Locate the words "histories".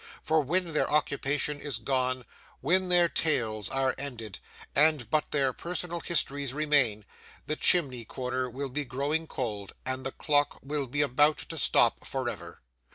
5.99-6.55